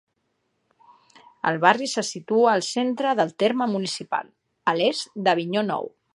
[1.49, 4.35] El barri se situa al centre del terme municipal,
[4.73, 5.93] a l'est d'Avinyó Nou.